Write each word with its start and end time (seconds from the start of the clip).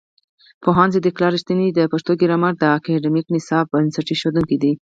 پوهاند 0.63 0.93
صدیق 0.95 1.15
الله 1.17 1.31
رښتین 1.35 1.59
د 1.73 1.79
پښتو 1.91 2.11
ګرامر 2.21 2.53
د 2.57 2.63
اکاډمیک 2.77 3.25
نصاب 3.35 3.65
بنسټ 3.73 4.07
ایښودونکی 4.11 4.57
دی. 4.63 4.71